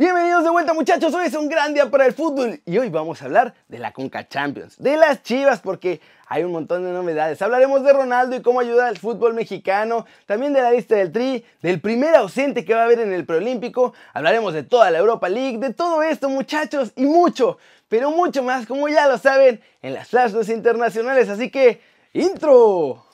[0.00, 3.20] Bienvenidos de vuelta muchachos, hoy es un gran día para el fútbol y hoy vamos
[3.20, 7.42] a hablar de la Conca Champions, de las Chivas porque hay un montón de novedades.
[7.42, 11.44] Hablaremos de Ronaldo y cómo ayuda al fútbol mexicano, también de la lista del Tri,
[11.62, 15.28] del primer ausente que va a haber en el preolímpico, hablaremos de toda la Europa
[15.28, 17.58] League, de todo esto muchachos y mucho,
[17.88, 21.80] pero mucho más como ya lo saben en las flashes internacionales, así que
[22.12, 23.04] intro.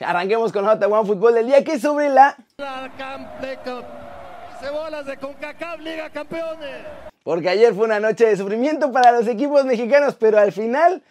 [0.00, 2.34] Arranquemos con Nota One Fútbol del día que es sobre la...
[4.58, 6.86] Cebolas de CONCACAF Liga Campeones.
[7.22, 11.02] Porque ayer fue una noche de sufrimiento para los equipos mexicanos, pero al final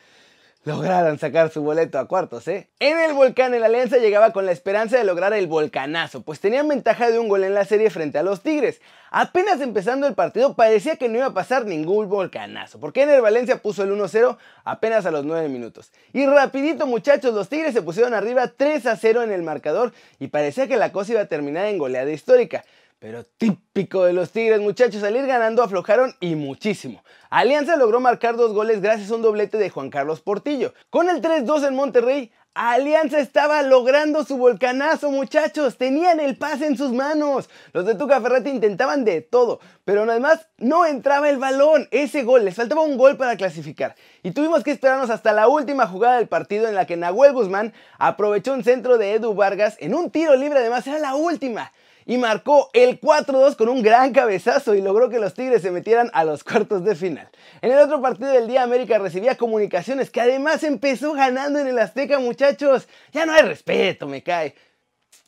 [0.66, 2.70] lograron sacar su boleto a cuartos, ¿eh?
[2.80, 6.68] En el volcán, el Alianza llegaba con la esperanza de lograr el volcanazo, pues tenían
[6.68, 8.82] ventaja de un gol en la serie frente a los Tigres.
[9.10, 13.22] Apenas empezando el partido parecía que no iba a pasar ningún volcanazo, porque en el
[13.22, 15.92] Valencia puso el 1-0 apenas a los 9 minutos.
[16.14, 20.78] Y rapidito muchachos, los Tigres se pusieron arriba 3-0 en el marcador y parecía que
[20.78, 22.64] la cosa iba a terminar en goleada histórica.
[23.02, 27.02] Pero típico de los Tigres, muchachos, salir ganando aflojaron y muchísimo.
[27.30, 30.74] Alianza logró marcar dos goles gracias a un doblete de Juan Carlos Portillo.
[30.90, 35.78] Con el 3-2 en Monterrey, Alianza estaba logrando su volcanazo, muchachos.
[35.78, 37.50] Tenían el pase en sus manos.
[37.72, 41.88] Los de Tuca Ferretti intentaban de todo, pero además no entraba el balón.
[41.92, 43.96] Ese gol, les faltaba un gol para clasificar.
[44.24, 47.72] Y tuvimos que esperarnos hasta la última jugada del partido en la que Nahuel Guzmán
[47.98, 51.72] aprovechó un centro de Edu Vargas en un tiro libre, además era la última
[52.10, 56.10] y marcó el 4-2 con un gran cabezazo y logró que los Tigres se metieran
[56.14, 57.30] a los cuartos de final.
[57.62, 61.78] En el otro partido del día América recibía comunicaciones que además empezó ganando en el
[61.78, 62.88] Azteca muchachos.
[63.12, 64.56] Ya no hay respeto, me cae.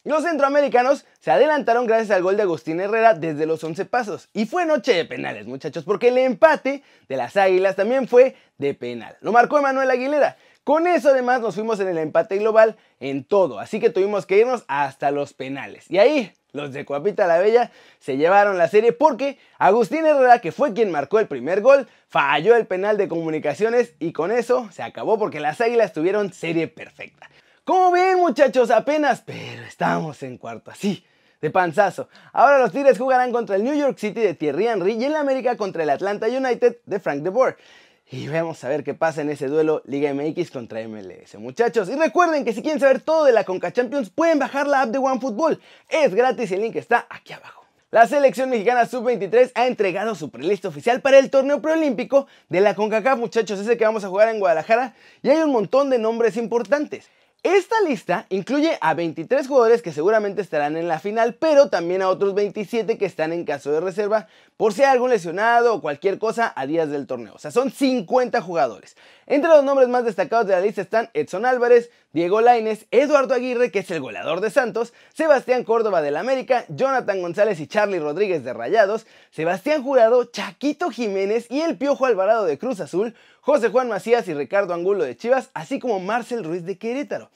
[0.03, 4.29] Los centroamericanos se adelantaron gracias al gol de Agustín Herrera desde los 11 pasos.
[4.33, 8.73] Y fue noche de penales, muchachos, porque el empate de las Águilas también fue de
[8.73, 9.16] penal.
[9.21, 10.35] Lo marcó Emanuel Aguilera.
[10.63, 14.39] Con eso además nos fuimos en el empate global en todo, así que tuvimos que
[14.39, 15.85] irnos hasta los penales.
[15.89, 20.52] Y ahí los de Coapita la Bella se llevaron la serie porque Agustín Herrera, que
[20.52, 24.84] fue quien marcó el primer gol, falló el penal de comunicaciones y con eso se
[24.84, 27.29] acabó porque las Águilas tuvieron serie perfecta.
[27.63, 31.06] Como ven muchachos, apenas, pero estamos en cuarto, así,
[31.39, 32.09] de panzazo.
[32.34, 35.19] Ahora los Tigres jugarán contra el New York City de Thierry Henry y en la
[35.19, 37.57] América contra el Atlanta United de Frank de Boer.
[38.13, 41.88] Y vamos a ver qué pasa en ese duelo Liga MX contra MLS, muchachos.
[41.88, 44.89] Y recuerden que si quieren saber todo de la Conca Champions, pueden bajar la app
[44.89, 45.61] de OneFootball.
[45.88, 47.63] Es gratis y el link está aquí abajo.
[47.89, 52.75] La selección mexicana sub-23 ha entregado su prelista oficial para el torneo preolímpico de la
[52.75, 56.35] CONCACAF, muchachos, ese que vamos a jugar en Guadalajara, y hay un montón de nombres
[56.35, 57.09] importantes.
[57.44, 62.09] Esta lista incluye a 23 jugadores que seguramente estarán en la final, pero también a
[62.09, 64.27] otros 27 que están en caso de reserva
[64.61, 67.33] por si hay algún lesionado o cualquier cosa a días del torneo.
[67.33, 68.95] O sea, son 50 jugadores.
[69.25, 73.71] Entre los nombres más destacados de la lista están Edson Álvarez, Diego Laines, Eduardo Aguirre,
[73.71, 78.44] que es el goleador de Santos, Sebastián Córdoba del América, Jonathan González y Charlie Rodríguez
[78.44, 83.89] de Rayados, Sebastián Jurado, Chaquito Jiménez y el Piojo Alvarado de Cruz Azul, José Juan
[83.89, 87.31] Macías y Ricardo Angulo de Chivas, así como Marcel Ruiz de Querétaro.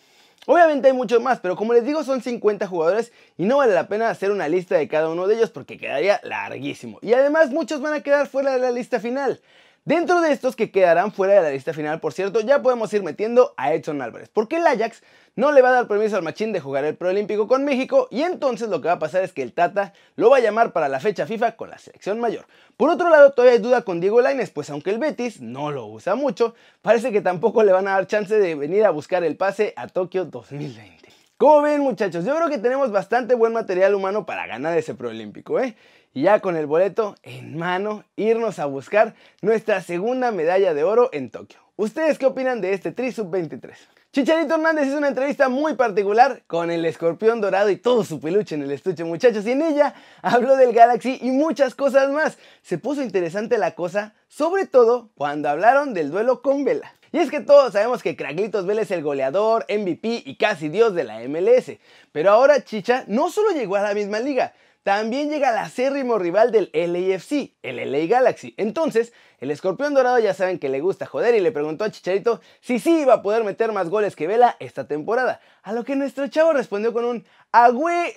[0.48, 3.88] Obviamente hay muchos más, pero como les digo son 50 jugadores y no vale la
[3.88, 7.00] pena hacer una lista de cada uno de ellos porque quedaría larguísimo.
[7.02, 9.42] Y además muchos van a quedar fuera de la lista final.
[9.86, 13.04] Dentro de estos que quedarán fuera de la lista final, por cierto, ya podemos ir
[13.04, 15.04] metiendo a Edson Álvarez, porque el Ajax
[15.36, 18.24] no le va a dar permiso al Machín de jugar el Proolímpico con México y
[18.24, 20.90] entonces lo que va a pasar es que el Tata lo va a llamar para
[20.90, 22.48] la fecha FIFA con la selección mayor.
[22.78, 25.86] Por otro lado, todavía hay duda con Diego Lainez, pues aunque el Betis no lo
[25.86, 29.38] usa mucho, parece que tampoco le van a dar chance de venir a buscar el
[29.38, 31.05] pase a Tokio 2020.
[31.38, 35.60] Como ven muchachos, yo creo que tenemos bastante buen material humano para ganar ese Proolímpico,
[35.60, 35.76] ¿eh?
[36.14, 41.10] Y ya con el boleto en mano, irnos a buscar nuestra segunda medalla de oro
[41.12, 41.60] en Tokio.
[41.76, 43.74] ¿Ustedes qué opinan de este Tri Sub-23?
[44.14, 48.56] Chicharito Hernández hizo una entrevista muy particular con el escorpión dorado y todo su peluche
[48.56, 52.38] en el estuche, muchachos, y en ella habló del Galaxy y muchas cosas más.
[52.62, 56.94] Se puso interesante la cosa, sobre todo cuando hablaron del duelo con Vela.
[57.16, 60.94] Y es que todos sabemos que Craglitos Vela es el goleador, MVP y casi dios
[60.94, 61.78] de la MLS.
[62.12, 64.52] Pero ahora Chicha no solo llegó a la misma liga,
[64.84, 68.54] también llega el acérrimo rival del LAFC, el LA Galaxy.
[68.58, 72.42] Entonces, el escorpión dorado ya saben que le gusta joder y le preguntó a Chicharito
[72.60, 75.40] si sí iba a poder meter más goles que Vela esta temporada.
[75.64, 78.14] A lo que nuestro chavo respondió con un agüe.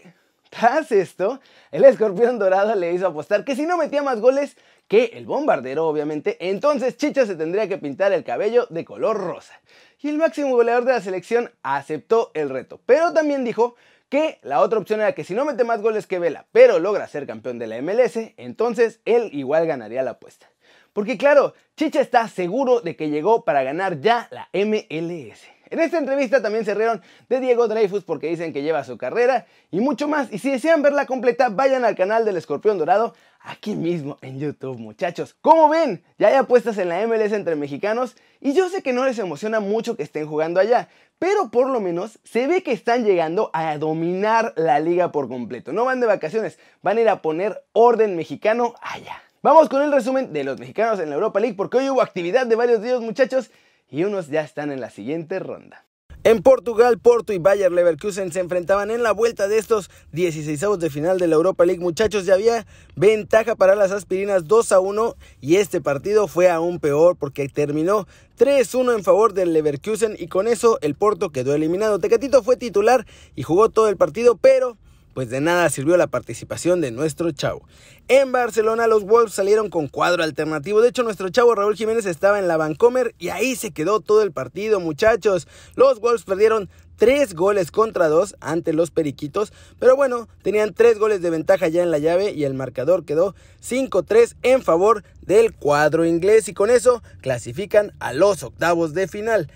[0.50, 1.40] Tras esto,
[1.70, 4.56] el escorpión dorado le hizo apostar que si no metía más goles
[4.86, 9.60] que el bombardero, obviamente, entonces Chicha se tendría que pintar el cabello de color rosa.
[10.00, 13.76] Y el máximo goleador de la selección aceptó el reto, pero también dijo
[14.08, 17.06] que la otra opción era que si no mete más goles que Vela, pero logra
[17.06, 20.50] ser campeón de la MLS, entonces él igual ganaría la apuesta.
[20.94, 25.42] Porque claro, Chicha está seguro de que llegó para ganar ya la MLS.
[25.70, 29.46] En esta entrevista también se rieron de Diego Dreyfus porque dicen que lleva su carrera
[29.70, 30.32] y mucho más.
[30.32, 34.78] Y si desean verla completa, vayan al canal del Escorpión Dorado aquí mismo en YouTube,
[34.78, 35.36] muchachos.
[35.40, 39.04] Como ven, ya hay apuestas en la MLS entre mexicanos y yo sé que no
[39.04, 40.88] les emociona mucho que estén jugando allá,
[41.18, 45.72] pero por lo menos se ve que están llegando a dominar la liga por completo.
[45.72, 49.22] No van de vacaciones, van a ir a poner orden mexicano allá.
[49.42, 52.46] Vamos con el resumen de los mexicanos en la Europa League porque hoy hubo actividad
[52.46, 53.50] de varios días muchachos
[53.90, 55.84] y unos ya están en la siguiente ronda.
[56.24, 60.90] En Portugal, Porto y Bayer Leverkusen se enfrentaban en la vuelta de estos 16 de
[60.90, 61.80] final de la Europa League.
[61.80, 66.80] Muchachos, ya había ventaja para las aspirinas 2 a 1 y este partido fue aún
[66.80, 72.00] peor porque terminó 3-1 en favor del Leverkusen y con eso el Porto quedó eliminado.
[72.00, 73.06] Tecatito fue titular
[73.36, 74.76] y jugó todo el partido, pero
[75.14, 77.66] pues de nada sirvió la participación de nuestro chavo.
[78.08, 80.80] En Barcelona los Wolves salieron con cuadro alternativo.
[80.80, 84.22] De hecho, nuestro chavo Raúl Jiménez estaba en la Vancomer y ahí se quedó todo
[84.22, 85.48] el partido, muchachos.
[85.74, 91.22] Los Wolves perdieron tres goles contra dos ante los Periquitos, pero bueno, tenían tres goles
[91.22, 96.04] de ventaja ya en la llave y el marcador quedó 5-3 en favor del cuadro
[96.04, 99.50] inglés y con eso clasifican a los octavos de final.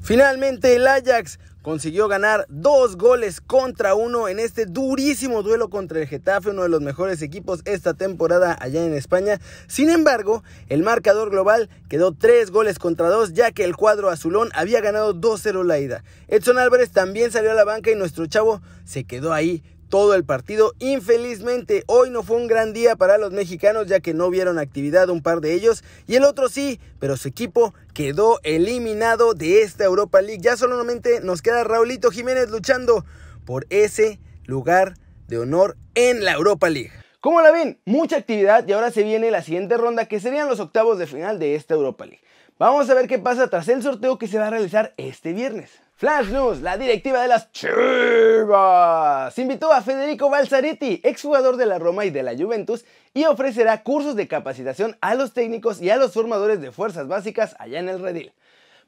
[0.00, 6.08] Finalmente el Ajax consiguió ganar dos goles contra uno en este durísimo duelo contra el
[6.08, 9.40] Getafe, uno de los mejores equipos esta temporada allá en España.
[9.68, 14.50] Sin embargo, el marcador global quedó tres goles contra dos, ya que el cuadro azulón
[14.54, 16.04] había ganado 2-0 la ida.
[16.28, 19.62] Edson Álvarez también salió a la banca y nuestro chavo se quedó ahí
[19.92, 20.72] todo el partido.
[20.78, 25.10] Infelizmente, hoy no fue un gran día para los mexicanos ya que no vieron actividad
[25.10, 29.84] un par de ellos y el otro sí, pero su equipo quedó eliminado de esta
[29.84, 30.40] Europa League.
[30.40, 33.04] Ya solamente nos queda Raulito Jiménez luchando
[33.44, 34.94] por ese lugar
[35.28, 36.92] de honor en la Europa League.
[37.20, 40.58] Como la ven, mucha actividad y ahora se viene la siguiente ronda que serían los
[40.58, 42.24] octavos de final de esta Europa League.
[42.58, 45.82] Vamos a ver qué pasa tras el sorteo que se va a realizar este viernes.
[46.02, 52.04] Flash News, la directiva de las Chivas invitó a Federico Balzaretti, exjugador de la Roma
[52.04, 52.84] y de la Juventus,
[53.14, 57.54] y ofrecerá cursos de capacitación a los técnicos y a los formadores de fuerzas básicas
[57.60, 58.32] allá en el Redil.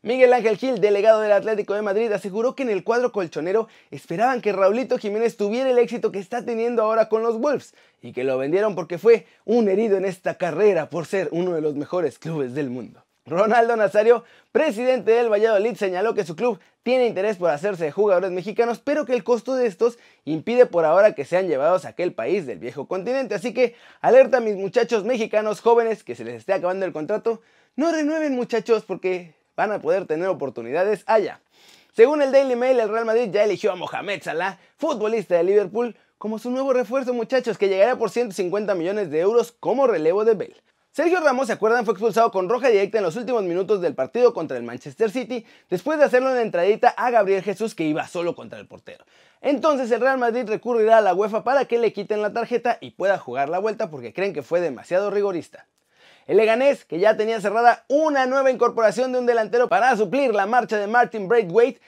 [0.03, 4.41] Miguel Ángel Gil, delegado del Atlético de Madrid, aseguró que en el cuadro colchonero esperaban
[4.41, 8.25] que Raulito Jiménez tuviera el éxito que está teniendo ahora con los Wolves y que
[8.25, 12.19] lo vendieron porque fue un herido en esta carrera por ser uno de los mejores
[12.19, 13.05] clubes del mundo.
[13.27, 18.31] Ronaldo Nazario, presidente del Valladolid, señaló que su club tiene interés por hacerse de jugadores
[18.31, 22.13] mexicanos, pero que el costo de estos impide por ahora que sean llevados a aquel
[22.13, 23.35] país del viejo continente.
[23.35, 27.41] Así que alerta a mis muchachos mexicanos jóvenes que se les esté acabando el contrato,
[27.75, 31.41] no renueven muchachos porque van a poder tener oportunidades allá.
[31.95, 35.97] Según el Daily Mail, el Real Madrid ya eligió a Mohamed Salah, futbolista de Liverpool,
[36.19, 40.35] como su nuevo refuerzo muchachos que llegará por 150 millones de euros como relevo de
[40.35, 40.57] Bale.
[40.95, 41.85] Sergio Ramos, ¿se acuerdan?
[41.85, 45.45] Fue expulsado con roja directa en los últimos minutos del partido contra el Manchester City,
[45.69, 49.05] después de hacerlo en la entradita a Gabriel Jesús que iba solo contra el portero.
[49.41, 52.93] Entonces el Real Madrid recurrirá a la UEFA para que le quiten la tarjeta y
[52.93, 55.67] pueda jugar la vuelta porque creen que fue demasiado rigorista.
[56.29, 60.47] El Leganés, que ya tenía cerrada una nueva incorporación de un delantero para suplir la
[60.47, 61.81] marcha de Martin Braithwaite,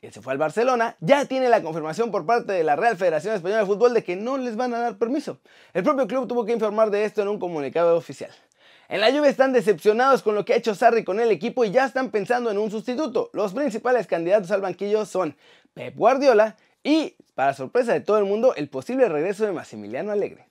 [0.00, 3.34] que se fue al Barcelona, ya tiene la confirmación por parte de la Real Federación
[3.34, 5.40] Española de Fútbol de que no les van a dar permiso.
[5.74, 8.30] El propio club tuvo que informar de esto en un comunicado oficial.
[8.88, 11.70] En la lluvia están decepcionados con lo que ha hecho Sarri con el equipo y
[11.70, 13.30] ya están pensando en un sustituto.
[13.34, 15.36] Los principales candidatos al banquillo son
[15.74, 20.48] Pep Guardiola y, para sorpresa de todo el mundo, el posible regreso de Massimiliano Alegre.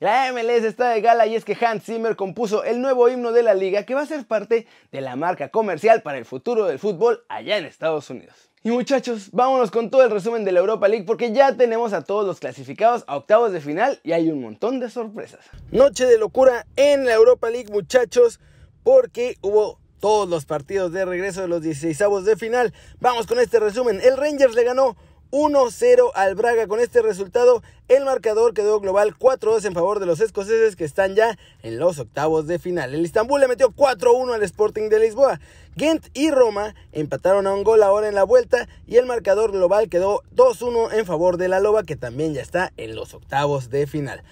[0.00, 3.42] La MLS está de gala y es que Hans Zimmer compuso el nuevo himno de
[3.42, 6.78] la liga que va a ser parte de la marca comercial para el futuro del
[6.78, 8.36] fútbol allá en Estados Unidos.
[8.62, 12.04] Y muchachos, vámonos con todo el resumen de la Europa League porque ya tenemos a
[12.04, 15.44] todos los clasificados a octavos de final y hay un montón de sorpresas.
[15.72, 18.38] Noche de locura en la Europa League muchachos
[18.84, 22.72] porque hubo todos los partidos de regreso de los 16 de final.
[23.00, 24.00] Vamos con este resumen.
[24.00, 24.96] El Rangers le ganó
[25.30, 26.66] 1-0 al Braga.
[26.66, 31.14] Con este resultado, el marcador quedó global 4-2 en favor de los escoceses que están
[31.14, 32.94] ya en los octavos de final.
[32.94, 35.40] El Istanbul le metió 4-1 al Sporting de Lisboa.
[35.78, 39.88] Gent y Roma empataron a un gol ahora en la vuelta y el marcador global
[39.88, 43.86] quedó 2-1 en favor de la Loba que también ya está en los octavos de
[43.86, 44.24] final.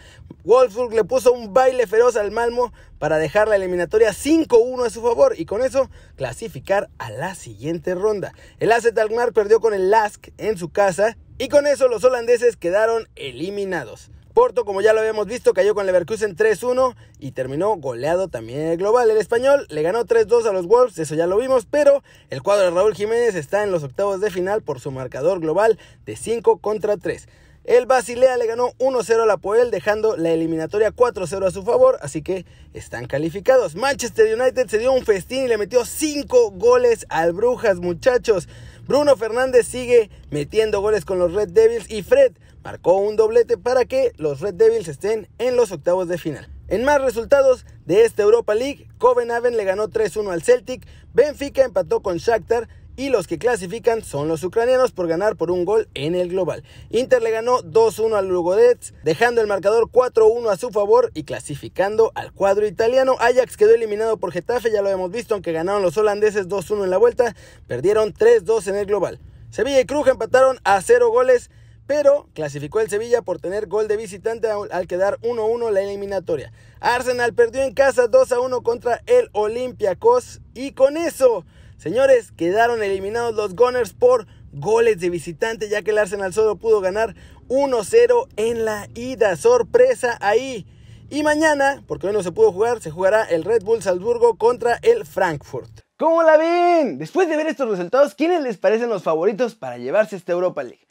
[0.44, 5.02] Wolfsburg le puso un baile feroz al Malmo para dejar la eliminatoria 5-1 a su
[5.02, 8.32] favor y con eso clasificar a la siguiente ronda.
[8.58, 12.56] El AZ Alkmaar perdió con el Lask en su casa y con eso los holandeses
[12.56, 14.10] quedaron eliminados.
[14.36, 18.76] Porto, como ya lo habíamos visto, cayó con Leverkusen 3-1 y terminó goleado también el
[18.76, 19.10] global.
[19.10, 22.66] El español le ganó 3-2 a los Wolves, eso ya lo vimos, pero el cuadro
[22.66, 26.58] de Raúl Jiménez está en los octavos de final por su marcador global de 5
[26.58, 27.26] contra 3.
[27.64, 32.20] El Basilea le ganó 1-0 al Apoel, dejando la eliminatoria 4-0 a su favor, así
[32.20, 33.74] que están calificados.
[33.74, 38.50] Manchester United se dio un festín y le metió 5 goles al Brujas, muchachos.
[38.86, 42.34] Bruno Fernández sigue metiendo goles con los Red Devils y Fred
[42.66, 46.49] marcó un doblete para que los Red Devils estén en los octavos de final.
[46.66, 52.02] En más resultados de esta Europa League, Copenhagen le ganó 3-1 al Celtic, Benfica empató
[52.02, 56.16] con Shakhtar y los que clasifican son los ucranianos por ganar por un gol en
[56.16, 56.64] el global.
[56.90, 62.11] Inter le ganó 2-1 al Lugodets, dejando el marcador 4-1 a su favor y clasificando
[62.16, 63.14] al cuadro italiano.
[63.20, 66.90] Ajax quedó eliminado por Getafe, ya lo hemos visto, aunque ganaron los holandeses 2-1 en
[66.90, 67.37] la vuelta,
[67.68, 69.20] perdieron 3-2 en el global.
[69.50, 71.49] Sevilla y Cruz empataron a 0 goles,
[71.86, 76.52] pero clasificó el Sevilla por tener gol de visitante al quedar 1-1 la eliminatoria.
[76.80, 81.44] Arsenal perdió en casa 2-1 contra el Olympiacos y con eso
[81.76, 86.80] Señores, quedaron eliminados los Gunners por goles de visitante, ya que el Arsenal solo pudo
[86.80, 87.14] ganar
[87.48, 89.36] 1-0 en la ida.
[89.36, 90.66] Sorpresa ahí.
[91.10, 94.78] Y mañana, porque hoy no se pudo jugar, se jugará el Red Bull Salzburgo contra
[94.82, 95.70] el Frankfurt.
[95.98, 96.98] ¿Cómo la ven?
[96.98, 100.86] Después de ver estos resultados, ¿quiénes les parecen los favoritos para llevarse esta Europa League?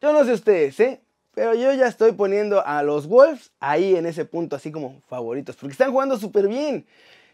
[0.00, 1.00] Yo no sé ustedes, ¿eh?
[1.34, 5.56] Pero yo ya estoy poniendo a los Wolves ahí en ese punto, así como favoritos,
[5.56, 6.86] porque están jugando súper bien.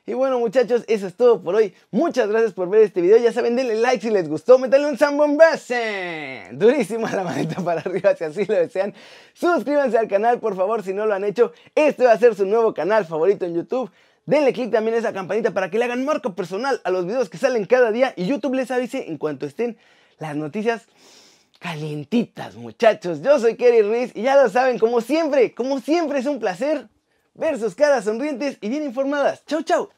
[0.05, 1.75] Y bueno muchachos, eso es todo por hoy.
[1.93, 3.19] Muchas gracias por ver este video.
[3.19, 4.59] Ya saben, denle like si les gustó.
[4.59, 5.75] Métanle un zambombazo.
[6.53, 8.93] Durísimo la manita para arriba si así lo desean.
[9.33, 11.53] Suscríbanse al canal por favor si no lo han hecho.
[11.77, 13.93] Este va a ser su nuevo canal favorito en YouTube.
[14.27, 17.29] Denle click también a esa campanita para que le hagan marco personal a los videos
[17.29, 18.13] que salen cada día.
[18.17, 19.77] Y YouTube les avise en cuanto estén
[20.19, 20.87] las noticias
[21.63, 23.23] calientitas muchachos.
[23.23, 26.89] Yo soy Kerry Ruiz y ya lo saben, como siempre, como siempre es un placer
[27.35, 29.45] ver sus caras sonrientes y bien informadas.
[29.47, 29.89] Chau, chau.